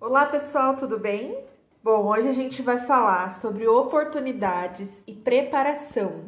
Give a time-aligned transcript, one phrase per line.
[0.00, 1.44] Olá pessoal, tudo bem?
[1.82, 6.26] Bom, hoje a gente vai falar sobre oportunidades e preparação.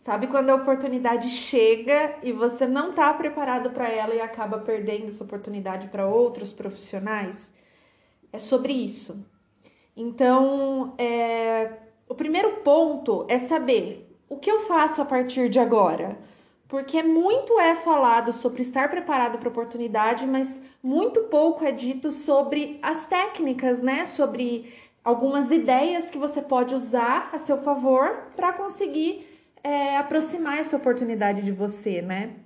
[0.00, 5.06] Sabe quando a oportunidade chega e você não está preparado para ela e acaba perdendo
[5.06, 7.50] essa oportunidade para outros profissionais?
[8.30, 9.26] É sobre isso.
[9.96, 11.72] Então, é...
[12.06, 16.18] o primeiro ponto é saber o que eu faço a partir de agora
[16.70, 22.78] porque muito é falado sobre estar preparado para oportunidade, mas muito pouco é dito sobre
[22.80, 24.04] as técnicas, né?
[24.04, 29.26] Sobre algumas ideias que você pode usar a seu favor para conseguir
[29.64, 32.36] é, aproximar essa oportunidade de você, né?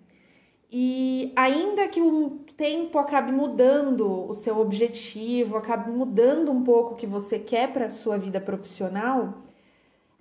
[0.72, 6.96] E ainda que um tempo acabe mudando o seu objetivo, acabe mudando um pouco o
[6.96, 9.34] que você quer para a sua vida profissional,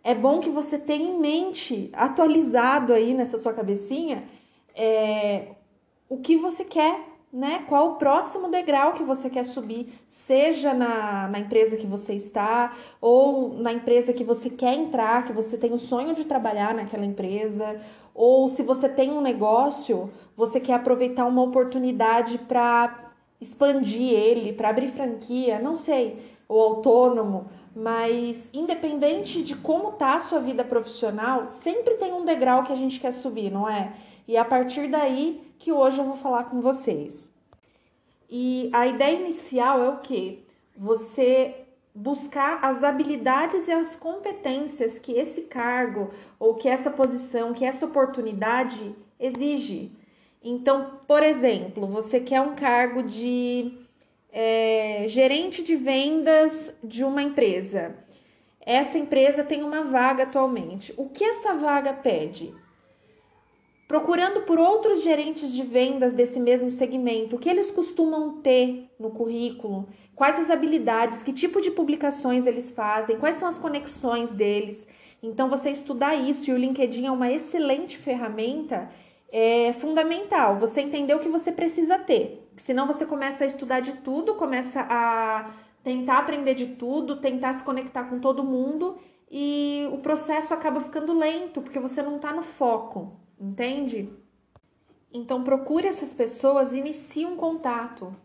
[0.03, 4.25] é bom que você tenha em mente, atualizado aí nessa sua cabecinha,
[4.75, 5.53] é,
[6.09, 6.99] o que você quer,
[7.31, 7.63] né?
[7.67, 12.75] Qual o próximo degrau que você quer subir, seja na, na empresa que você está,
[13.01, 17.05] ou na empresa que você quer entrar, que você tem o sonho de trabalhar naquela
[17.05, 17.79] empresa,
[18.13, 23.02] ou se você tem um negócio, você quer aproveitar uma oportunidade para
[23.43, 30.19] expandir ele, para abrir franquia, não sei, ou autônomo mas independente de como tá a
[30.19, 33.93] sua vida profissional, sempre tem um degrau que a gente quer subir, não é?
[34.27, 37.31] E é a partir daí que hoje eu vou falar com vocês.
[38.29, 40.45] E a ideia inicial é o que?
[40.77, 41.55] Você
[41.95, 47.85] buscar as habilidades e as competências que esse cargo ou que essa posição, que essa
[47.85, 49.91] oportunidade exige.
[50.43, 53.71] Então, por exemplo, você quer um cargo de
[54.31, 57.95] é, gerente de vendas de uma empresa.
[58.59, 60.93] Essa empresa tem uma vaga atualmente.
[60.97, 62.53] O que essa vaga pede?
[63.87, 69.11] Procurando por outros gerentes de vendas desse mesmo segmento, o que eles costumam ter no
[69.11, 74.87] currículo, quais as habilidades, que tipo de publicações eles fazem, quais são as conexões deles.
[75.21, 78.89] Então, você estudar isso e o LinkedIn é uma excelente ferramenta,
[79.35, 80.59] é fundamental.
[80.59, 82.47] Você entender o que você precisa ter.
[82.57, 85.51] Senão você começa a estudar de tudo, começa a
[85.83, 88.99] tentar aprender de tudo, tentar se conectar com todo mundo
[89.29, 94.07] e o processo acaba ficando lento porque você não está no foco, entende?
[95.11, 98.15] Então procure essas pessoas, inicie um contato,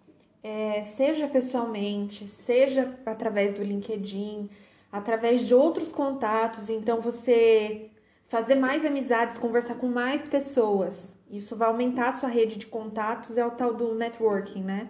[0.42, 4.50] é, seja pessoalmente, seja através do LinkedIn,
[4.92, 6.68] através de outros contatos.
[6.68, 7.90] Então você
[8.28, 11.16] fazer mais amizades, conversar com mais pessoas.
[11.30, 14.88] Isso vai aumentar a sua rede de contatos, é o tal do networking, né?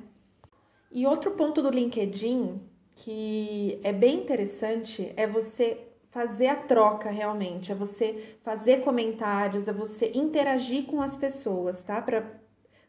[0.91, 2.61] E outro ponto do LinkedIn
[2.95, 9.73] que é bem interessante é você fazer a troca realmente, é você fazer comentários, é
[9.73, 12.03] você interagir com as pessoas, tá?
[12.03, 12.25] Para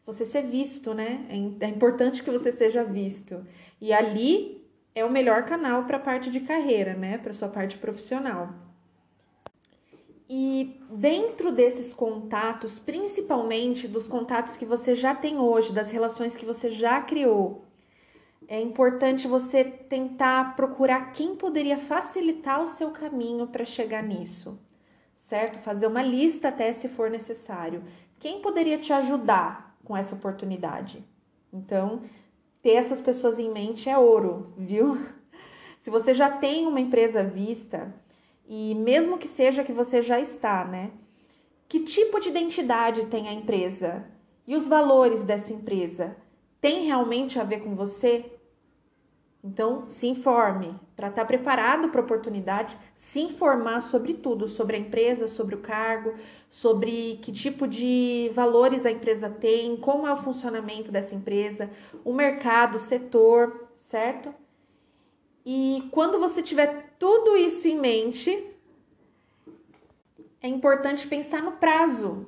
[0.04, 1.26] você ser visto, né?
[1.28, 3.46] É, é importante que você seja visto.
[3.80, 7.18] E ali é o melhor canal para a parte de carreira, né?
[7.18, 8.69] Para sua parte profissional.
[10.32, 16.46] E dentro desses contatos, principalmente dos contatos que você já tem hoje, das relações que
[16.46, 17.64] você já criou,
[18.46, 24.56] é importante você tentar procurar quem poderia facilitar o seu caminho para chegar nisso,
[25.18, 25.58] certo?
[25.64, 27.82] Fazer uma lista até se for necessário.
[28.20, 31.04] Quem poderia te ajudar com essa oportunidade?
[31.52, 32.02] Então,
[32.62, 34.96] ter essas pessoas em mente é ouro, viu?
[35.80, 37.92] Se você já tem uma empresa vista,
[38.52, 40.90] e mesmo que seja que você já está, né?
[41.68, 44.04] Que tipo de identidade tem a empresa?
[44.44, 46.16] E os valores dessa empresa?
[46.60, 48.24] Tem realmente a ver com você?
[49.42, 54.74] Então, se informe para estar tá preparado para a oportunidade, se informar sobre tudo, sobre
[54.74, 56.14] a empresa, sobre o cargo,
[56.50, 61.70] sobre que tipo de valores a empresa tem, como é o funcionamento dessa empresa,
[62.04, 64.34] o mercado, o setor, certo?
[65.44, 68.46] E quando você tiver tudo isso em mente,
[70.42, 72.26] é importante pensar no prazo.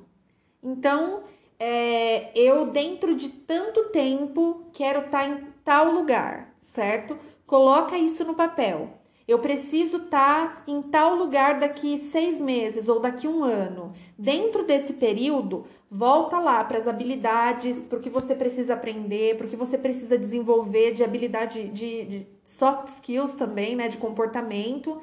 [0.61, 1.23] Então,
[1.59, 7.17] é, eu dentro de tanto tempo quero estar tá em tal lugar, certo?
[7.45, 9.02] Coloca isso no papel.
[9.25, 13.93] Eu preciso estar tá em tal lugar daqui seis meses ou daqui um ano.
[14.17, 19.47] Dentro desse período, volta lá para as habilidades, para o que você precisa aprender, para
[19.47, 23.87] o que você precisa desenvolver de habilidade de, de soft skills também, né?
[23.87, 25.01] De comportamento.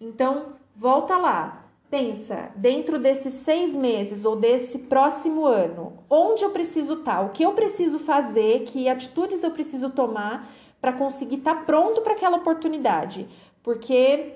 [0.00, 1.66] Então, volta lá.
[1.88, 7.20] Pensa, dentro desses seis meses ou desse próximo ano, onde eu preciso estar, tá?
[7.20, 10.48] o que eu preciso fazer, que atitudes eu preciso tomar
[10.80, 13.28] para conseguir estar tá pronto para aquela oportunidade.
[13.62, 14.34] Porque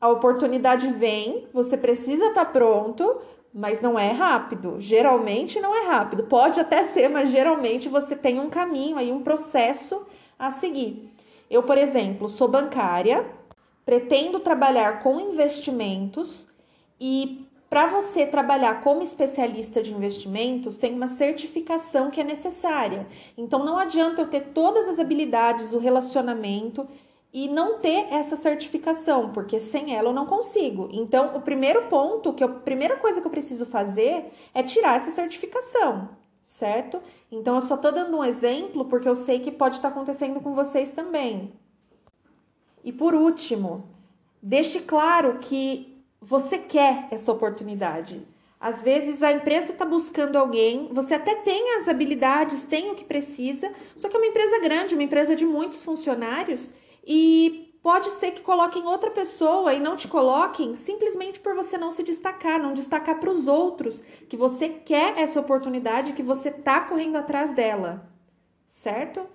[0.00, 3.20] a oportunidade vem, você precisa estar tá pronto,
[3.52, 4.76] mas não é rápido.
[4.80, 6.24] Geralmente não é rápido.
[6.24, 10.06] Pode até ser, mas geralmente você tem um caminho aí, um processo
[10.38, 11.12] a seguir.
[11.50, 13.26] Eu, por exemplo, sou bancária,
[13.84, 16.48] pretendo trabalhar com investimentos
[16.98, 23.06] e para você trabalhar como especialista de investimentos, tem uma certificação que é necessária.
[23.34, 26.86] Então não adianta eu ter todas as habilidades, o relacionamento
[27.32, 30.90] e não ter essa certificação, porque sem ela eu não consigo.
[30.92, 34.96] Então, o primeiro ponto, que eu, a primeira coisa que eu preciso fazer é tirar
[34.96, 36.10] essa certificação,
[36.46, 37.00] certo?
[37.30, 40.42] Então, eu só tô dando um exemplo porque eu sei que pode estar tá acontecendo
[40.42, 41.54] com vocês também.
[42.84, 43.82] E por último,
[44.42, 45.91] deixe claro que
[46.22, 48.24] você quer essa oportunidade.
[48.60, 53.04] Às vezes a empresa está buscando alguém, você até tem as habilidades, tem o que
[53.04, 56.72] precisa, só que é uma empresa grande, uma empresa de muitos funcionários
[57.04, 61.90] e pode ser que coloquem outra pessoa e não te coloquem simplesmente por você não
[61.90, 66.82] se destacar, não destacar para os outros que você quer essa oportunidade, que você está
[66.82, 68.08] correndo atrás dela,
[68.70, 69.26] certo?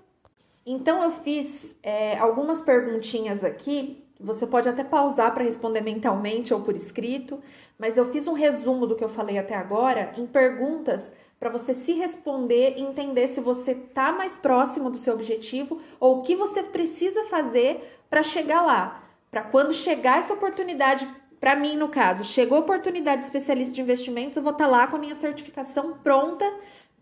[0.65, 6.61] Então eu fiz é, algumas perguntinhas aqui você pode até pausar para responder mentalmente ou
[6.61, 7.39] por escrito,
[7.77, 11.73] mas eu fiz um resumo do que eu falei até agora em perguntas para você
[11.73, 16.35] se responder e entender se você está mais próximo do seu objetivo ou o que
[16.35, 19.03] você precisa fazer para chegar lá.
[19.29, 21.07] Para quando chegar essa oportunidade,
[21.39, 24.71] para mim no caso, chegou a oportunidade de especialista de investimentos, eu vou estar tá
[24.71, 26.51] lá com a minha certificação pronta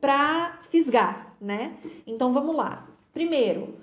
[0.02, 1.78] para fisgar, né?
[2.06, 2.86] Então vamos lá.
[3.14, 3.76] Primeiro,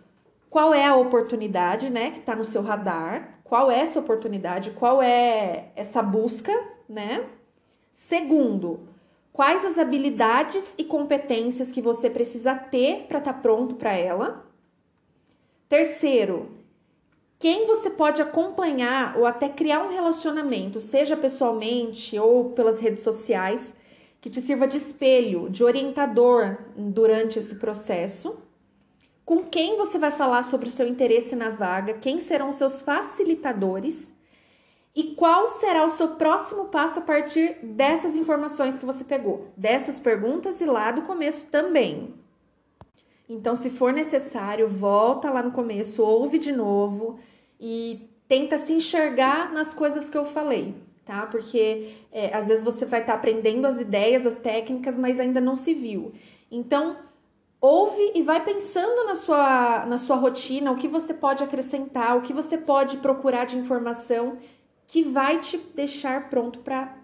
[0.53, 5.03] qual é a oportunidade, né, que está no seu radar, qual é essa oportunidade, qual
[5.03, 6.53] é essa busca,
[6.87, 7.25] né?
[7.91, 8.81] Segundo,
[9.33, 14.45] quais as habilidades e competências que você precisa ter para estar tá pronto para ela.
[15.71, 16.51] Terceiro,
[17.39, 23.75] quem você pode acompanhar ou até criar um relacionamento, seja pessoalmente ou pelas redes sociais,
[24.21, 28.37] que te sirva de espelho, de orientador durante esse processo
[29.25, 32.83] com quem você vai falar sobre o seu interesse na vaga, quem serão os seus
[32.83, 34.13] facilitadores
[34.95, 39.99] e qual será o seu próximo passo a partir dessas informações que você pegou, dessas
[39.99, 42.15] perguntas e lá do começo também.
[43.29, 47.19] Então, se for necessário, volta lá no começo, ouve de novo
[47.59, 50.75] e tenta se enxergar nas coisas que eu falei,
[51.07, 51.27] tá?
[51.27, 55.41] Porque é, às vezes você vai estar tá aprendendo as ideias, as técnicas, mas ainda
[55.41, 56.13] não se viu.
[56.51, 56.97] Então,
[57.63, 62.23] ouve e vai pensando na sua, na sua rotina, o que você pode acrescentar, o
[62.23, 64.39] que você pode procurar de informação
[64.89, 66.99] que vai te deixar pronto para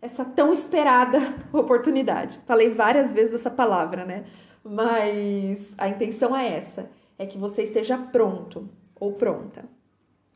[0.00, 2.40] essa tão esperada oportunidade.
[2.46, 4.24] Falei várias vezes essa palavra, né?
[4.62, 6.88] Mas a intenção é essa,
[7.18, 8.68] é que você esteja pronto
[8.98, 9.64] ou pronta.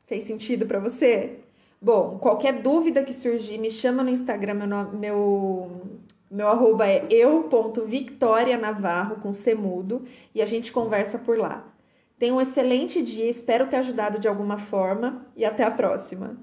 [0.07, 1.39] Fez sentido para você?
[1.81, 5.81] Bom, qualquer dúvida que surgir, me chama no Instagram, meu, meu
[6.31, 10.05] meu arroba é eu.victorianavarro com semudo
[10.35, 11.67] e a gente conversa por lá.
[12.19, 16.37] Tenha um excelente dia, espero ter ajudado de alguma forma e até a próxima.